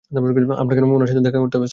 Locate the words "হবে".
1.57-1.67